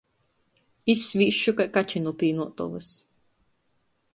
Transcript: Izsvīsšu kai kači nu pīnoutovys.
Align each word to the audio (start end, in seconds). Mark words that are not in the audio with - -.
Izsvīsšu 0.93 1.53
kai 1.59 1.67
kači 1.75 2.03
nu 2.07 2.15
pīnoutovys. 2.23 2.89